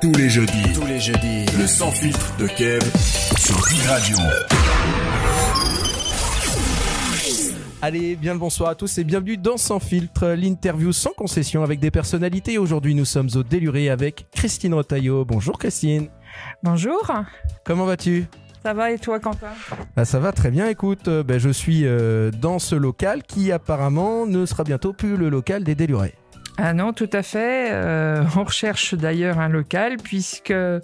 Tous 0.00 0.12
les 0.12 0.28
jeudis. 0.28 0.72
Tous 0.74 0.86
les 0.86 1.00
jeudis. 1.00 1.44
Le 1.58 1.66
sans 1.66 1.90
filtre 1.90 2.36
de 2.38 2.46
Kev 2.46 2.80
sur 3.36 3.56
Big 3.68 3.80
Radio. 3.86 4.16
Allez, 7.82 8.14
bien 8.14 8.34
le 8.34 8.38
bonsoir 8.38 8.70
à 8.70 8.74
tous 8.76 8.98
et 8.98 9.04
bienvenue 9.04 9.36
dans 9.36 9.56
Sans 9.56 9.80
filtre, 9.80 10.28
l'interview 10.28 10.92
sans 10.92 11.10
concession 11.10 11.64
avec 11.64 11.80
des 11.80 11.90
personnalités. 11.90 12.58
Aujourd'hui, 12.58 12.94
nous 12.94 13.04
sommes 13.04 13.28
au 13.34 13.42
Déluré 13.42 13.90
avec 13.90 14.26
Christine 14.30 14.74
Rotaillot. 14.74 15.24
Bonjour 15.24 15.58
Christine. 15.58 16.06
Bonjour. 16.62 17.10
Comment 17.64 17.84
vas-tu? 17.84 18.26
Ça 18.62 18.74
va 18.74 18.92
et 18.92 18.98
toi 18.98 19.18
Quentin? 19.18 19.48
Bah, 19.96 20.04
ça 20.04 20.20
va 20.20 20.30
très 20.30 20.50
bien. 20.52 20.68
Écoute, 20.68 21.08
euh, 21.08 21.24
ben, 21.24 21.38
je 21.38 21.50
suis 21.50 21.86
euh, 21.86 22.30
dans 22.30 22.60
ce 22.60 22.76
local 22.76 23.24
qui 23.24 23.50
apparemment 23.50 24.26
ne 24.26 24.46
sera 24.46 24.62
bientôt 24.62 24.92
plus 24.92 25.16
le 25.16 25.28
local 25.28 25.64
des 25.64 25.74
Délurés. 25.74 26.14
Ah 26.60 26.74
non, 26.74 26.92
tout 26.92 27.08
à 27.12 27.22
fait. 27.22 27.70
Euh, 27.70 28.24
on 28.36 28.42
recherche 28.42 28.94
d'ailleurs 28.94 29.38
un 29.38 29.48
local 29.48 29.96
puisque 29.96 30.50
euh, 30.50 30.80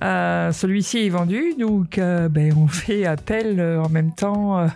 celui-ci 0.00 1.06
est 1.06 1.08
vendu, 1.08 1.54
donc 1.58 1.98
euh, 1.98 2.28
ben, 2.28 2.54
on 2.56 2.68
fait 2.68 3.06
appel 3.06 3.60
en 3.60 3.88
même 3.88 4.14
temps 4.14 4.68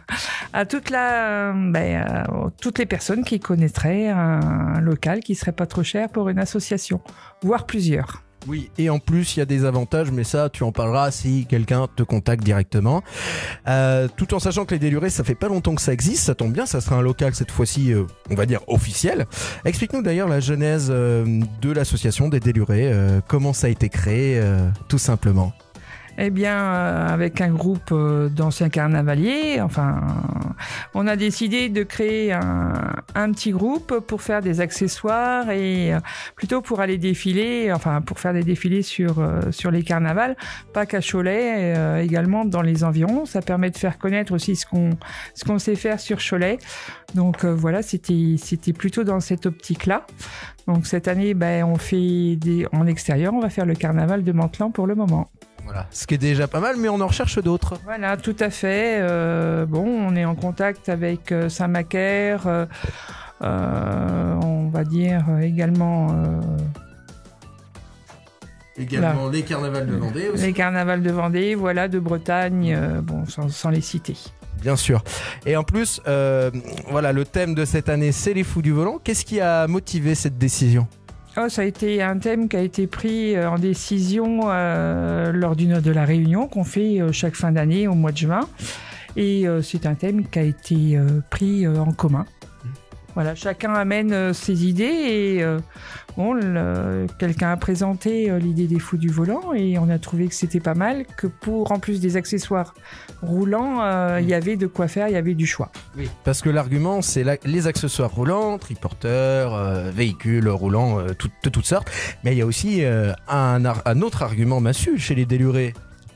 à 0.53 0.65
ben, 0.65 2.51
toutes 2.61 2.79
les 2.81 2.87
personnes 2.87 3.23
qui 3.23 3.39
connaîtraient 3.39 4.09
un, 4.09 4.41
un 4.77 4.81
local 4.81 5.21
qui 5.21 5.37
serait 5.37 5.53
pas 5.53 5.67
trop 5.67 5.85
cher 5.85 6.09
pour 6.09 6.29
une 6.29 6.41
association, 6.41 7.01
voire 7.41 7.65
plusieurs. 7.65 8.24
Oui, 8.47 8.71
et 8.79 8.91
en 8.91 8.99
plus, 8.99 9.37
il 9.37 9.41
y 9.41 9.43
a 9.43 9.47
des 9.47 9.65
avantages, 9.65 10.11
mais 10.11 10.25
ça, 10.25 10.51
tu 10.51 10.65
en 10.65 10.73
parleras 10.73 11.11
si 11.11 11.47
quelqu'un 11.47 11.87
te 11.95 12.03
contacte 12.03 12.45
directement. 12.45 13.03
Euh, 13.69 14.09
tout 14.17 14.35
en 14.35 14.39
sachant 14.39 14.65
que 14.65 14.75
les 14.75 14.79
Délurés, 14.79 15.11
ça 15.11 15.25
fait 15.25 15.35
pas 15.35 15.49
longtemps 15.49 15.75
que 15.75 15.81
ça 15.81 15.93
existe, 15.93 16.25
ça 16.25 16.35
tombe 16.35 16.53
bien, 16.53 16.67
ça 16.67 16.81
sera 16.81 16.97
un 16.97 17.03
local 17.03 17.35
cette 17.35 17.51
fois-ci, 17.51 17.93
euh, 17.93 18.05
on 18.31 18.35
va 18.35 18.45
dire 18.47 18.61
officiel. 18.67 19.27
Explique-nous 19.65 20.03
d'ailleurs 20.03 20.29
la 20.29 20.41
genèse 20.41 20.89
euh, 20.91 21.41
de 21.63 21.73
l'association 21.73 22.29
des 22.29 22.41
Délurés, 22.41 22.93
comment 23.27 23.53
ça 23.53 23.69
a 23.69 23.71
été 23.71 23.89
créé, 23.89 24.41
tout 24.89 24.99
simplement. 24.99 25.53
Eh 26.19 26.31
bien, 26.31 26.57
avec 26.67 27.41
un 27.41 27.51
groupe 27.51 27.93
d'anciens 28.31 28.69
carnavaliers, 28.69 29.61
enfin, 29.61 30.01
on 30.95 31.07
a 31.07 31.17
décidé 31.17 31.69
de 31.69 31.83
créer 31.83 32.33
un, 32.33 32.84
un 33.15 33.33
petit 33.33 33.51
groupe 33.51 34.01
pour 34.01 34.23
faire 34.23 34.41
des 34.41 34.61
accessoires 34.61 35.51
et 35.51 35.95
euh, 35.95 36.01
plutôt 36.35 36.61
pour 36.61 36.81
aller 36.81 36.99
défiler, 36.99 37.73
enfin, 37.73 38.01
pour 38.01 38.19
faire 38.19 38.33
des 38.33 38.43
défilés 38.43 38.83
sur 38.83 39.19
euh, 39.19 39.41
sur 39.51 39.71
les 39.71 39.83
carnavals, 39.83 40.37
pas 40.73 40.87
qu'à 40.87 41.01
Cholet, 41.01 41.75
euh, 41.77 42.03
également 42.03 42.45
dans 42.45 42.63
les 42.63 42.85
environs. 42.85 43.27
Ça 43.27 43.43
permet 43.43 43.71
de 43.71 43.77
faire 43.77 43.99
connaître 43.99 44.33
aussi 44.33 44.57
ce 44.57 44.67
qu'on 44.67 44.91
ce 45.35 45.45
qu'on 45.45 45.59
sait 45.59 45.77
faire 45.77 46.01
sur 46.01 46.19
Cholet. 46.19 46.59
Donc 47.15 47.45
euh, 47.45 47.55
voilà, 47.55 47.83
c'était 47.83 48.37
c'était 48.39 48.73
plutôt 48.73 49.05
dans 49.05 49.21
cette 49.21 49.47
optique-là. 49.47 50.07
Donc 50.67 50.87
cette 50.87 51.09
année, 51.09 51.35
ben, 51.35 51.65
on 51.65 51.77
fait 51.77 52.37
des 52.37 52.67
en 52.73 52.87
extérieur, 52.87 53.35
on 53.35 53.41
va 53.41 53.51
faire 53.51 53.67
le 53.67 53.75
carnaval 53.75 54.25
de 54.25 54.33
Mantelan 54.33 54.71
pour 54.71 54.87
le 54.87 54.95
moment. 54.95 55.31
Voilà, 55.65 55.87
ce 55.91 56.07
qui 56.07 56.15
est 56.15 56.19
déjà 56.19 56.47
pas 56.47 56.61
mal, 56.61 56.77
mais 56.79 56.89
on 56.89 57.01
en 57.01 57.07
recherche 57.07 57.39
d'autres. 57.39 57.75
Voilà, 57.85 58.17
tout 58.17 58.37
à 58.39 58.51
fait. 58.51 58.99
Euh, 59.01 59.65
bon, 59.67 59.85
on 59.87 60.15
est 60.15 60.25
en 60.25 60.35
contact 60.35 60.89
avec 60.89 61.33
euh, 61.33 61.49
Saint-Macaire, 61.49 62.47
euh, 62.47 64.35
on 64.43 64.69
va 64.69 64.85
dire 64.85 65.25
également 65.43 66.09
euh, 66.11 66.41
Également 68.77 69.29
les 69.29 69.43
carnavals 69.43 69.87
de 69.87 69.95
Vendée 69.97 70.31
les 70.35 70.53
carnavals 70.53 71.03
de 71.03 71.11
Vendée, 71.13 71.55
voilà, 71.55 71.89
de 71.89 71.99
Bretagne, 72.01 72.75
euh, 72.77 73.01
bon, 73.01 73.25
sans, 73.27 73.49
sans 73.49 73.71
les 73.71 73.81
citer. 73.81 74.17
Bien 74.61 74.77
sûr. 74.77 75.05
Et 75.47 75.57
en 75.57 75.63
plus, 75.63 76.01
euh, 76.09 76.51
voilà, 76.89 77.13
le 77.13 77.25
thème 77.25 77.55
de 77.55 77.65
cette 77.65 77.89
année, 77.89 78.13
c'est 78.13 78.35
les 78.35 78.45
fous 78.45 78.63
du 78.63 78.73
volant. 78.73 78.99
Qu'est-ce 79.03 79.25
qui 79.25 79.41
a 79.41 79.67
motivé 79.69 80.15
cette 80.15 80.39
décision? 80.39 80.89
Oh, 81.37 81.49
ça 81.49 81.63
a 81.63 81.65
été 81.65 82.01
un 82.01 82.17
thème 82.19 82.49
qui 82.49 82.57
a 82.57 82.61
été 82.61 82.87
pris 82.87 83.35
euh, 83.35 83.51
en 83.51 83.59
décision 83.59 84.43
euh, 84.45 85.33
lors 85.33 85.57
d'une 85.57 85.81
de 85.81 85.91
la 85.91 86.05
réunion 86.05 86.47
qu'on 86.47 86.63
fait 86.63 87.01
euh, 87.01 87.11
chaque 87.11 87.35
fin 87.35 87.51
d'année 87.51 87.89
au 87.89 87.95
mois 87.95 88.13
de 88.13 88.19
juin. 88.19 88.49
Et 89.17 89.47
c'est 89.63 89.87
un 89.87 89.95
thème 89.95 90.27
qui 90.27 90.39
a 90.41 90.43
été 90.43 90.99
pris 91.31 91.69
en 91.69 91.93
commun. 91.93 92.27
Voilà, 93.15 93.35
chacun 93.37 93.73
amène 93.75 94.13
euh, 94.13 94.33
ses 94.33 94.67
idées 94.67 94.83
et 94.85 95.43
euh, 95.45 95.61
bon, 96.17 96.35
quelqu'un 97.19 97.53
a 97.53 97.57
présenté 97.57 98.29
euh, 98.29 98.39
l'idée 98.41 98.67
des 98.67 98.81
fous 98.81 98.97
du 98.97 99.09
volant 99.09 99.53
et 99.55 99.79
on 99.79 99.89
a 99.89 99.99
trouvé 100.01 100.27
que 100.27 100.35
c'était 100.35 100.59
pas 100.61 100.75
mal, 100.75 101.05
que 101.17 101.29
pour 101.29 101.71
en 101.71 101.79
plus 101.79 102.01
des 102.01 102.17
accessoires 102.17 102.75
roulants, 103.23 103.83
euh, 103.83 104.19
il 104.21 104.29
y 104.29 104.35
avait 104.35 104.57
de 104.57 104.67
quoi 104.67 104.89
faire, 104.89 105.07
il 105.09 105.13
y 105.15 105.17
avait 105.17 105.35
du 105.35 105.47
choix. 105.47 105.71
Parce 106.25 106.43
que 106.43 106.51
l'argument, 106.51 107.03
c'est 107.03 107.23
la- 107.23 107.37
les 107.45 107.69
accessoires 107.69 108.11
roulants, 108.11 108.59
triporteurs, 108.59 109.55
euh, 109.55 109.91
véhicules 109.93 110.49
roulants 110.49 110.99
euh, 110.99 111.15
tout- 111.17 111.31
de 111.45 111.51
toutes 111.51 111.67
sortes. 111.67 111.89
Mais 112.25 112.33
il 112.33 112.39
y 112.39 112.43
a 112.43 112.47
aussi 112.47 112.83
un 113.29 114.01
autre 114.03 114.23
argument 114.25 114.61
massu 114.61 114.99
chez 114.99 115.15
les 115.15 115.25
délurés. 115.25 115.73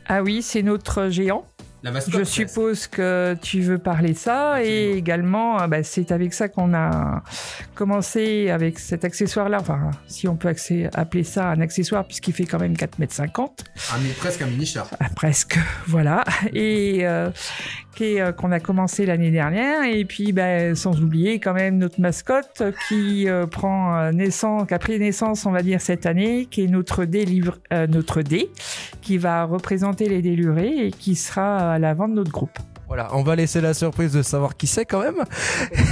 Ah 0.09 0.22
oui, 0.22 0.42
c'est 0.42 0.62
notre 0.62 1.10
géant. 1.10 1.44
La 1.84 1.93
Je 2.00 2.25
suppose 2.25 2.87
que 2.89 3.37
tu 3.41 3.61
veux 3.61 3.78
parler 3.78 4.12
de 4.12 4.16
ça 4.19 4.55
Absolument. 4.55 4.75
et 4.77 4.91
également, 4.97 5.62
euh, 5.62 5.66
bah, 5.69 5.83
c'est 5.84 6.11
avec 6.11 6.34
ça 6.34 6.49
qu'on 6.49 6.75
a 6.75 7.22
commencé 7.75 8.50
avec 8.50 8.78
cet 8.78 9.05
accessoire-là. 9.05 9.59
Enfin, 9.61 9.91
si 10.09 10.27
on 10.27 10.34
peut 10.37 10.53
appeler 10.94 11.25
ça 11.25 11.50
un 11.50 11.61
accessoire 11.61 12.05
puisqu'il 12.05 12.33
fait 12.34 12.47
quand 12.47 12.59
même 12.59 12.75
4,50 12.75 13.50
m. 13.97 14.12
presque 14.19 14.43
un 14.43 14.47
mini-char. 14.47 14.89
Ah, 14.99 15.06
presque, 15.15 15.59
voilà. 15.87 16.25
Et 16.53 17.06
euh, 17.06 17.31
euh, 18.00 18.31
qu'on 18.33 18.53
a 18.53 18.60
commencé 18.60 19.06
l'année 19.06 19.31
dernière. 19.33 19.83
Et 19.84 20.05
puis, 20.05 20.33
bah, 20.33 20.75
sans 20.77 21.00
oublier 21.00 21.41
quand 21.41 21.55
même 21.55 21.78
notre 21.78 22.00
mascotte 22.00 22.62
qui 22.89 23.28
euh, 23.28 23.47
prend 23.47 24.12
naissance, 24.12 24.69
qui 24.69 24.75
a 24.75 24.78
pris 24.78 24.99
naissance, 25.00 25.47
on 25.47 25.50
va 25.50 25.62
dire 25.62 25.81
cette 25.81 26.06
année, 26.06 26.47
qui 26.47 26.62
est 26.65 26.69
notre 26.69 27.05
dé, 27.05 27.25
livre- 27.25 27.59
euh, 27.72 27.87
notre 27.89 28.22
dé, 28.22 28.50
qui 29.03 29.19
va 29.19 29.45
représenter 29.45 30.09
les 30.09 30.22
délurés 30.22 30.87
et 30.87 30.91
qui 30.93 31.16
sera 31.16 31.68
à 31.71 31.79
l'avant 31.79 32.09
de 32.09 32.15
notre 32.15 32.31
groupe. 32.33 32.59
Voilà, 32.89 33.09
on 33.12 33.23
va 33.23 33.37
laisser 33.37 33.61
la 33.61 33.75
surprise 33.75 34.12
de 34.15 34.23
savoir 34.23 34.56
qui 34.56 34.67
c'est 34.67 34.87
quand 34.87 35.01
même. 35.01 35.23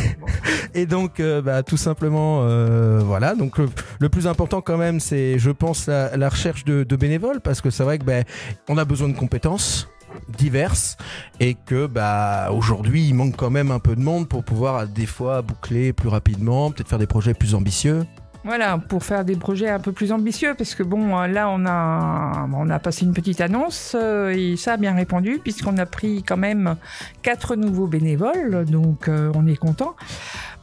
Et 0.75 0.87
donc, 0.87 1.21
euh, 1.21 1.43
bah, 1.43 1.63
tout 1.63 1.77
simplement, 1.77 2.41
euh, 2.43 3.01
voilà. 3.05 3.35
Donc, 3.35 3.59
le, 3.59 3.69
le 3.99 4.09
plus 4.09 4.27
important 4.27 4.63
quand 4.63 4.79
même, 4.79 4.99
c'est, 4.99 5.39
je 5.39 5.51
pense, 5.51 5.89
la, 5.89 6.17
la 6.17 6.29
recherche 6.31 6.65
de, 6.65 6.85
de 6.85 6.97
bénévoles, 6.97 7.43
parce 7.43 7.61
que 7.61 7.69
c'est 7.69 7.85
vrai 7.85 7.99
que 7.99 8.05
bah, 8.05 8.23
on 8.71 8.79
a 8.79 8.87
besoin 8.87 9.09
de 9.09 9.17
compétences 9.17 9.89
diverses 10.39 10.97
et 11.41 11.55
que 11.55 11.87
bah 11.87 12.49
aujourd'hui 12.51 13.07
il 13.07 13.15
manque 13.15 13.37
quand 13.37 13.51
même 13.51 13.71
un 13.71 13.79
peu 13.79 13.95
de 13.95 14.01
monde 14.01 14.29
pour 14.29 14.45
pouvoir 14.45 14.87
des 14.87 15.05
fois 15.05 15.43
boucler 15.43 15.93
plus 15.93 16.09
rapidement 16.09 16.71
peut-être 16.71 16.89
faire 16.89 16.99
des 16.99 17.07
projets 17.07 17.35
plus 17.35 17.55
ambitieux 17.55 18.07
Voilà, 18.47 18.79
pour 18.79 19.03
faire 19.03 19.25
des 19.25 19.35
projets 19.35 19.69
un 19.69 19.81
peu 19.81 19.91
plus 19.91 20.13
ambitieux, 20.13 20.55
parce 20.57 20.77
que 20.77 20.85
bon, 20.85 21.19
euh, 21.19 21.27
là, 21.27 21.51
on 21.51 21.67
a, 21.67 22.49
on 22.55 22.71
a 22.71 22.79
passé 22.79 23.05
une 23.05 23.13
petite 23.13 23.41
annonce 23.41 23.97
euh, 24.01 24.29
et 24.29 24.55
ça 24.55 24.75
a 24.75 24.77
bien 24.77 24.95
répondu, 24.95 25.41
puisqu'on 25.43 25.77
a 25.79 25.85
pris 25.85 26.23
quand 26.23 26.37
même 26.37 26.77
quatre 27.23 27.57
nouveaux 27.57 27.89
bénévoles, 27.89 28.65
donc 28.67 29.09
euh, 29.09 29.33
on 29.35 29.49
est 29.49 29.57
content. 29.57 29.97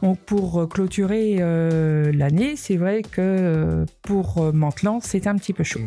Donc 0.01 0.17
pour 0.19 0.69
clôturer 0.69 1.37
l'année, 2.13 2.55
c'est 2.55 2.75
vrai 2.75 3.03
que 3.03 3.85
pour 4.01 4.53
Mantelan, 4.53 4.99
c'est 5.01 5.27
un 5.27 5.35
petit 5.35 5.53
peu 5.53 5.63
chaud. 5.63 5.79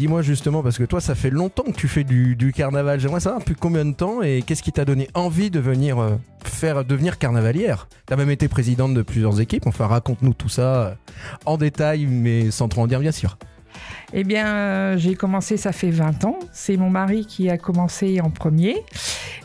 Dis-moi 0.00 0.22
justement 0.22 0.62
parce 0.62 0.78
que 0.78 0.84
toi 0.84 0.98
ça 0.98 1.14
fait 1.14 1.28
longtemps 1.28 1.62
que 1.62 1.76
tu 1.76 1.86
fais 1.86 2.04
du, 2.04 2.52
carnaval. 2.56 2.98
J'aimerais 2.98 3.20
savoir 3.20 3.40
depuis 3.40 3.54
combien 3.54 3.84
de 3.84 3.92
temps 3.92 4.22
et 4.22 4.40
qu'est-ce 4.40 4.62
qui 4.62 4.72
t'a 4.72 4.86
donné 4.86 5.08
envie 5.12 5.50
de 5.50 5.60
venir 5.60 5.98
euh, 5.98 6.16
faire 6.42 6.86
devenir 6.86 7.18
carnavalière? 7.18 7.86
T'as 8.06 8.16
même 8.16 8.30
été 8.30 8.48
présidente 8.48 8.94
de 8.94 9.02
plusieurs 9.02 9.42
équipes 9.42 9.66
enfin 9.66 9.86
raconte-nous 9.86 10.32
tout 10.32 10.48
ça 10.48 10.62
euh, 10.62 10.94
en 11.44 11.58
détail 11.58 12.06
mais 12.06 12.50
sans 12.50 12.68
trop 12.68 12.80
en 12.80 12.86
dire 12.86 13.00
bien 13.00 13.12
sûr 13.12 13.36
Eh 14.12 14.24
bien, 14.24 14.46
euh, 14.46 14.96
j'ai 14.98 15.14
commencé, 15.14 15.56
ça 15.56 15.72
fait 15.72 15.90
20 15.90 16.24
ans. 16.24 16.38
C'est 16.52 16.76
mon 16.76 16.90
mari 16.90 17.26
qui 17.26 17.48
a 17.48 17.58
commencé 17.58 18.20
en 18.20 18.30
premier. 18.30 18.76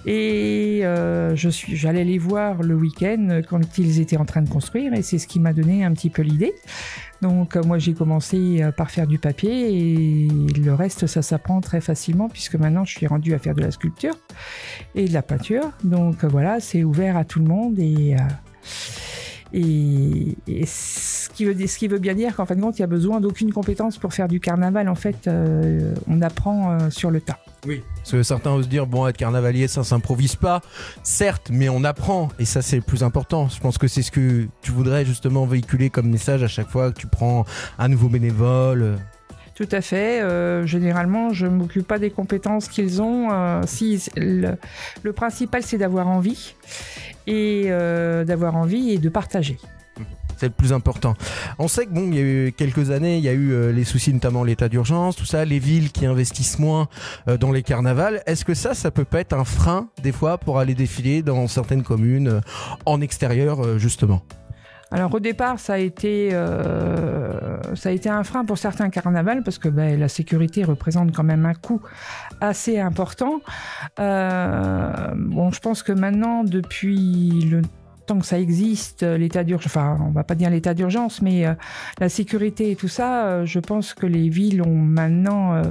Et 0.08 0.81
euh, 0.84 1.36
j'allais 1.36 2.03
les 2.03 2.18
voir 2.18 2.62
le 2.62 2.75
week-end 2.75 3.41
quand 3.47 3.78
ils 3.78 4.00
étaient 4.00 4.18
en 4.18 4.25
train 4.25 4.41
de 4.41 4.50
construire. 4.50 4.94
Et 4.94 5.02
c'est 5.02 5.19
ce 5.19 5.28
qui 5.28 5.40
m'a 5.40 5.53
donné 5.53 5.84
un 5.84 5.94
petit 5.94 6.09
peu 6.09 6.24
l'idée. 6.24 6.53
Donc, 7.22 7.56
euh, 7.56 7.64
moi, 7.64 7.78
j'ai 7.78 7.94
commencé 7.94 8.62
par 8.75 8.90
faire 8.90 9.08
du 9.08 9.20
papier. 9.20 9.73
Et 9.73 10.28
le 10.59 10.73
reste, 10.73 11.05
ça 11.05 11.22
s'apprend 11.22 11.61
très 11.61 11.82
facilement 11.82 12.28
puisque 12.28 12.55
maintenant, 12.55 12.85
je 12.85 12.91
suis 12.91 13.08
rendue 13.08 13.34
à 13.35 13.40
faire 13.40 13.53
de 13.53 13.61
la 13.61 13.72
sculpture 13.72 14.16
et 14.96 15.08
de 15.08 15.14
la 15.14 15.22
peinture. 15.22 15.72
Donc, 15.84 16.23
voilà, 16.26 16.59
c'est 16.59 16.84
ouvert 16.84 17.17
à 17.17 17.26
tout 17.26 17.40
le 17.40 17.46
monde. 17.46 17.78
Et. 17.79 18.16
Qui 21.35 21.46
veut, 21.46 21.67
ce 21.67 21.78
qui 21.78 21.87
veut 21.87 21.99
bien 21.99 22.16
dire 22.16 22.35
qu'en 22.35 22.46
fin 22.46 22.55
de 22.55 22.61
compte, 22.61 22.78
il 22.79 22.82
n'y 22.82 22.85
a 22.85 22.87
besoin 22.87 23.20
d'aucune 23.20 23.52
compétence 23.52 23.97
pour 23.97 24.14
faire 24.14 24.28
du 24.28 24.40
carnaval. 24.40 24.90
En 24.90 24.96
fait, 24.96 25.28
euh, 25.28 25.93
on 26.08 26.22
apprend 26.22 26.72
euh, 26.72 26.90
sur 26.90 27.11
le 27.11 27.22
tas. 27.22 27.40
Oui. 27.67 27.84
Parce 27.97 28.11
que 28.11 28.23
certains 28.23 28.52
osent 28.52 28.70
dire, 28.70 28.87
bon, 28.87 29.08
être 29.08 29.17
carnavalier, 29.17 29.67
ça 29.67 29.84
s'improvise 29.84 30.35
pas. 30.35 30.61
Certes, 31.03 31.49
mais 31.52 31.70
on 31.70 31.84
apprend. 31.84 32.29
Et 32.40 32.46
ça, 32.46 32.61
c'est 32.61 32.78
le 32.78 32.82
plus 32.82 33.03
important. 33.03 33.49
Je 33.49 33.59
pense 33.59 33.78
que 33.78 33.87
c'est 33.87 34.02
ce 34.02 34.11
que 34.11 34.47
tu 34.61 34.72
voudrais 34.72 35.05
justement 35.05 35.46
véhiculer 35.46 35.90
comme 35.90 36.09
message 36.09 36.43
à 36.43 36.47
chaque 36.47 36.70
fois 36.70 36.91
que 36.91 36.99
tu 36.99 37.08
prends 37.08 37.46
un 37.78 37.88
nouveau 37.88 38.09
bénévole. 38.09 38.97
Tout 39.55 39.70
à 39.72 39.79
fait. 39.79 40.22
Euh, 40.22 40.66
généralement, 40.66 41.31
je 41.31 41.46
ne 41.46 41.52
m'occupe 41.52 41.88
pas 41.88 41.97
des 41.97 42.11
compétences 42.11 42.67
qu'ils 42.67 43.02
ont. 43.02 43.29
Euh, 43.31 43.61
si 43.66 44.03
le, 44.17 44.55
le 45.02 45.14
principal, 45.14 45.64
c'est 45.64 45.78
d'avoir 45.78 46.09
envie 46.09 46.55
et 47.26 47.64
euh, 47.67 48.26
d'avoir 48.26 48.58
envie 48.58 48.91
et 48.91 48.97
de 48.97 49.09
partager. 49.09 49.58
C'est 50.37 50.47
le 50.47 50.53
plus 50.53 50.73
important. 50.73 51.14
On 51.59 51.67
sait 51.67 51.85
que 51.85 51.91
bon, 51.91 52.08
il 52.08 52.16
y 52.16 52.20
a 52.20 52.22
eu 52.22 52.53
quelques 52.55 52.91
années, 52.91 53.17
il 53.17 53.23
y 53.23 53.29
a 53.29 53.34
eu 53.34 53.52
euh, 53.52 53.72
les 53.72 53.84
soucis, 53.84 54.14
notamment 54.14 54.43
l'état 54.43 54.70
d'urgence, 54.70 55.16
tout 55.16 55.26
ça, 55.26 55.46
les 55.46 55.59
villes 55.59 55.91
qui 55.91 56.05
investissent 56.05 56.59
moins 56.59 56.87
euh, 57.28 57.37
dans 57.37 57.52
les 57.52 57.64
carnavals. 57.64 58.22
Est-ce 58.26 58.43
que 58.43 58.53
ça, 58.53 58.73
ça 58.73 58.91
peut 58.91 59.05
pas 59.05 59.22
être 59.22 59.34
un 59.34 59.46
frein 59.46 59.90
des 60.03 60.11
fois 60.11 60.37
pour 60.37 60.59
aller 60.59 60.76
défiler 60.76 61.22
dans 61.22 61.47
certaines 61.47 61.84
communes 61.84 62.28
euh, 62.28 62.41
en 62.85 63.02
extérieur 63.02 63.79
justement? 63.79 64.22
Alors 64.91 65.14
au 65.14 65.20
départ, 65.20 65.59
ça 65.59 65.73
a 65.73 65.78
été 65.78 66.34
a 66.34 68.17
un 68.17 68.23
frein 68.23 68.46
pour 68.46 68.58
certains 68.58 68.90
carnavals 68.90 69.43
parce 69.43 69.58
que 69.58 69.67
ben, 69.67 69.99
la 69.99 70.08
sécurité 70.08 70.64
représente 70.64 71.11
quand 71.11 71.23
même 71.23 71.46
un 71.46 71.53
coût 71.53 71.81
assez 72.40 72.79
important. 72.79 73.41
Bon, 73.97 75.52
je 75.52 75.59
pense 75.59 75.81
que 75.81 75.91
maintenant, 75.91 76.43
depuis 76.43 77.41
le 77.49 77.61
tant 78.05 78.19
que 78.19 78.25
ça 78.25 78.40
existe, 78.40 79.03
euh, 79.03 79.17
l'état 79.17 79.43
d'urgence, 79.43 79.66
enfin, 79.67 79.97
on 80.02 80.11
va 80.11 80.23
pas 80.23 80.35
dire 80.35 80.49
l'état 80.49 80.73
d'urgence, 80.73 81.22
mais 81.22 81.46
euh, 81.46 81.53
la 81.99 82.09
sécurité 82.09 82.72
et 82.72 82.75
tout 82.75 82.87
ça, 82.87 83.25
euh, 83.25 83.46
je 83.46 83.59
pense 83.59 83.93
que 83.93 84.05
les 84.05 84.29
villes 84.29 84.61
ont 84.61 84.75
maintenant 84.75 85.61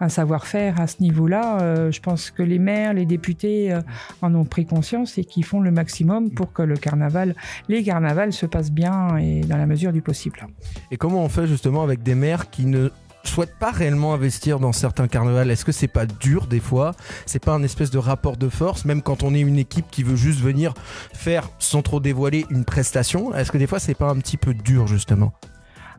un 0.00 0.08
savoir-faire 0.08 0.80
à 0.80 0.86
ce 0.86 1.02
niveau-là. 1.02 1.90
je 1.90 2.00
pense 2.00 2.30
que 2.30 2.42
les 2.42 2.58
maires, 2.58 2.94
les 2.94 3.06
députés 3.06 3.76
en 4.22 4.34
ont 4.34 4.44
pris 4.44 4.66
conscience 4.66 5.18
et 5.18 5.24
qui 5.24 5.42
font 5.42 5.60
le 5.60 5.70
maximum 5.70 6.30
pour 6.30 6.52
que 6.52 6.62
le 6.62 6.76
carnaval, 6.76 7.34
les 7.68 7.82
carnavals 7.82 8.32
se 8.32 8.46
passent 8.46 8.72
bien 8.72 9.16
et 9.18 9.40
dans 9.40 9.56
la 9.56 9.66
mesure 9.66 9.92
du 9.92 10.02
possible. 10.02 10.46
Et 10.90 10.96
comment 10.96 11.22
on 11.24 11.28
fait 11.28 11.46
justement 11.46 11.82
avec 11.82 12.02
des 12.02 12.14
maires 12.14 12.50
qui 12.50 12.66
ne 12.66 12.90
souhaitent 13.28 13.58
pas 13.58 13.70
réellement 13.70 14.14
investir 14.14 14.60
dans 14.60 14.72
certains 14.72 15.08
carnavals. 15.08 15.50
Est-ce 15.50 15.64
que 15.64 15.72
c'est 15.72 15.88
pas 15.88 16.06
dur 16.06 16.46
des 16.46 16.60
fois? 16.60 16.92
C'est 17.26 17.42
pas 17.42 17.52
un 17.52 17.62
espèce 17.62 17.90
de 17.90 17.98
rapport 17.98 18.36
de 18.36 18.48
force, 18.48 18.84
même 18.84 19.02
quand 19.02 19.22
on 19.22 19.34
est 19.34 19.40
une 19.40 19.58
équipe 19.58 19.86
qui 19.90 20.02
veut 20.02 20.16
juste 20.16 20.40
venir 20.40 20.74
faire, 21.12 21.48
sans 21.58 21.82
trop 21.82 22.00
dévoiler, 22.00 22.46
une 22.50 22.64
prestation? 22.64 23.34
Est-ce 23.34 23.52
que 23.52 23.58
des 23.58 23.66
fois 23.66 23.78
c'est 23.78 23.94
pas 23.94 24.10
un 24.10 24.16
petit 24.16 24.36
peu 24.36 24.54
dur 24.54 24.86
justement? 24.86 25.32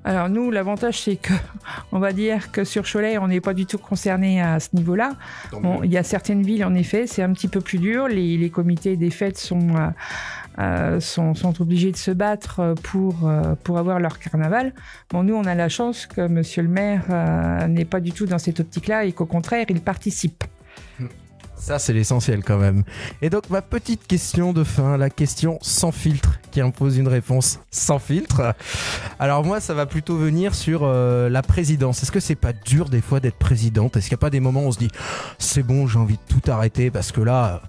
Alors 0.06 0.30
nous, 0.30 0.52
l'avantage 0.52 1.02
c'est 1.02 1.16
que, 1.16 1.34
on 1.92 1.98
va 1.98 2.14
dire 2.14 2.52
que 2.52 2.64
sur 2.64 2.84
Cholet, 2.90 3.18
on 3.18 3.28
n'est 3.28 3.42
pas 3.42 3.56
du 3.56 3.66
tout 3.66 3.80
concerné 3.80 4.40
à 4.40 4.60
ce 4.60 4.70
niveau-là. 4.74 5.14
il 5.84 5.92
y 5.92 5.98
a 5.98 6.04
certaines 6.04 6.44
villes, 6.44 6.64
en 6.64 6.76
effet, 6.76 7.08
c'est 7.08 7.24
un 7.24 7.34
petit 7.34 7.48
peu 7.48 7.60
plus 7.60 7.80
dur. 7.80 8.08
Les, 8.08 8.50
comités 8.52 8.98
des 8.98 9.10
fêtes 9.10 9.40
sont, 9.40 9.76
euh, 9.76 9.90
euh, 10.60 11.00
sont, 11.00 11.34
obligés 11.60 11.92
de 11.92 11.98
se 11.98 12.12
battre 12.12 12.76
pour, 12.84 13.28
euh, 13.28 13.56
pour 13.64 13.78
avoir 13.78 14.00
leur 14.00 14.20
carnaval. 14.20 14.74
Bon, 15.10 15.24
nous, 15.24 15.36
on 15.36 15.46
a 15.46 15.56
la 15.56 15.70
chance 15.70 16.06
que 16.06 16.28
Monsieur 16.28 16.64
le 16.64 16.70
maire 16.70 17.68
n'est 17.68 17.86
pas 17.86 18.00
du 18.00 18.12
tout 18.12 18.26
dans 18.26 18.40
cette 18.40 18.60
optique-là 18.60 19.06
et 19.06 19.12
qu'au 19.12 19.26
contraire, 19.26 19.66
il 19.70 19.82
participe. 19.82 20.44
Ça, 21.58 21.80
c'est 21.80 21.94
l'essentiel 21.94 22.44
quand 22.44 22.58
même. 22.58 22.84
Et 23.22 23.30
donc, 23.30 23.50
ma 23.50 23.62
petite 23.62 24.06
question 24.06 24.54
de 24.54 24.64
fin, 24.64 24.98
la 24.98 25.10
question 25.10 25.58
sans 25.62 25.92
filtre, 25.92 26.40
qui 26.52 26.62
impose 26.62 26.98
une 26.98 27.08
réponse 27.08 27.60
sans 27.72 27.98
filtre. 27.98 28.54
Alors, 29.20 29.44
moi, 29.44 29.60
ça 29.60 29.74
va 29.74 29.86
plutôt 29.86 30.18
venir 30.18 30.54
sur 30.54 30.82
euh, 30.84 31.30
la 31.30 31.42
présidence. 31.42 32.04
Est-ce 32.04 32.12
que 32.12 32.20
c'est 32.20 32.36
pas 32.36 32.54
dur 32.54 32.90
des 32.90 33.02
fois 33.02 33.20
d'être 33.20 33.38
présidente? 33.38 33.98
Est-ce 33.98 34.10
qu'il 34.10 34.16
n'y 34.16 34.20
a 34.20 34.26
pas 34.26 34.30
des 34.30 34.42
moments 34.42 34.64
où 34.64 34.68
on 34.68 34.72
se 34.72 34.80
dit, 34.80 34.92
c'est 35.40 35.64
bon, 35.64 35.88
j'ai 35.88 35.98
envie 35.98 36.18
de 36.18 36.40
tout 36.40 36.52
arrêter 36.52 36.92
parce 36.92 37.12
que 37.12 37.22
là, 37.22 37.62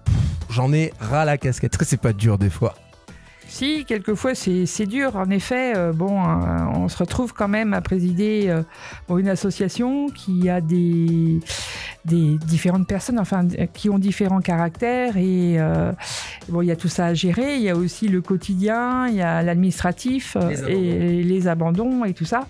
j'en 0.57 0.73
ai 0.73 0.91
ras 1.01 1.27
la 1.27 1.37
casquette 1.37 1.75
Est-ce 1.75 1.79
que 1.79 1.85
c'est 1.85 2.01
pas 2.01 2.15
dur 2.15 2.39
des 2.39 2.49
fois 2.49 2.75
si, 3.49 3.85
quelquefois 3.85 4.35
c'est 4.35 4.87
dur. 4.87 5.15
En 5.15 5.31
effet, 5.31 5.75
euh, 5.77 5.93
bon, 5.93 6.21
euh, 6.21 6.59
on 6.75 6.89
se 6.89 6.99
retrouve 6.99 7.33
quand 7.33 7.47
même 7.47 7.75
à 7.75 7.81
présider 7.81 8.49
euh, 8.49 8.63
une 9.17 9.29
association 9.29 10.09
qui 10.09 10.51
a 10.51 10.61
des, 10.61 11.39
des 12.05 12.39
différentes 12.39 12.89
personnes, 12.89 13.21
enfin, 13.21 13.47
qui 13.73 13.89
ont 13.89 14.01
différents 14.01 14.41
caractères 14.41 15.17
et 15.17 15.59
bon, 16.49 16.61
il 16.61 16.67
y 16.67 16.71
a 16.73 16.77
tout 16.77 16.89
ça 16.89 17.07
à 17.07 17.15
gérer. 17.15 17.55
Il 17.55 17.63
y 17.63 17.71
a 17.71 17.77
aussi 17.77 18.09
le 18.09 18.21
quotidien, 18.21 19.07
il 19.07 19.15
y 19.15 19.23
a 19.23 19.43
l'administratif 19.43 20.37
et 20.69 21.23
les 21.23 21.49
abandons 21.49 22.05
et 22.05 22.15
tout 22.15 22.25
ça. 22.25 22.47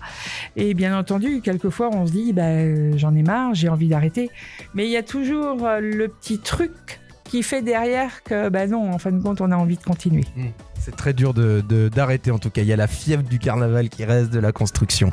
Et 0.55 0.73
bien 0.73 0.97
entendu, 0.97 1.41
quelquefois 1.41 1.89
on 1.93 2.07
se 2.07 2.11
dit, 2.11 2.33
ben, 2.33 2.97
j'en 2.97 3.13
ai 3.13 3.21
marre, 3.21 3.53
j'ai 3.53 3.69
envie 3.69 3.87
d'arrêter. 3.87 4.31
Mais 4.73 4.85
il 4.85 4.91
y 4.91 4.97
a 4.97 5.03
toujours 5.03 5.67
le 5.79 6.07
petit 6.07 6.39
truc 6.39 6.99
qui 7.27 7.43
fait 7.43 7.61
derrière 7.61 8.23
que, 8.23 8.49
ben 8.49 8.69
non, 8.69 8.91
en 8.91 8.97
fin 8.97 9.11
de 9.11 9.21
compte, 9.21 9.41
on 9.41 9.51
a 9.51 9.55
envie 9.55 9.77
de 9.77 9.83
continuer. 9.83 10.25
Mmh. 10.35 10.45
C'est 10.79 10.95
très 10.95 11.13
dur 11.13 11.33
d'arrêter 11.33 12.29
de, 12.29 12.35
en 12.35 12.39
tout 12.39 12.49
cas. 12.49 12.61
Il 12.61 12.67
y 12.67 12.73
a 12.73 12.77
la 12.77 12.87
fièvre 12.87 13.23
du 13.23 13.39
carnaval 13.39 13.89
qui 13.89 14.05
reste 14.05 14.31
de 14.31 14.39
la 14.39 14.51
construction. 14.51 15.11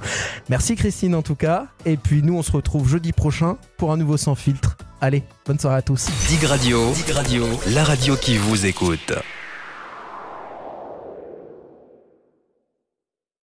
Merci 0.49 0.77
Christine 0.77 1.15
en 1.15 1.23
tout 1.23 1.35
cas. 1.35 1.67
Et 1.85 1.97
puis 1.97 2.23
nous 2.23 2.37
on 2.37 2.43
se 2.43 2.53
retrouve 2.53 2.89
jeudi 2.89 3.13
prochain 3.13 3.57
pour 3.77 3.93
un 3.93 3.97
nouveau 3.97 4.17
sans 4.17 4.37
filtre. 4.37 4.77
Allez, 5.01 5.25
bonne 5.45 5.59
soirée 5.59 5.79
à 5.79 5.83
tous. 5.83 6.07
Dig 6.29 6.45
Radio, 6.45 6.93
Dig 6.93 7.11
Radio, 7.11 7.45
la 7.75 7.83
radio 7.83 8.15
qui 8.15 8.37
vous 8.39 8.67
écoute. 8.67 9.13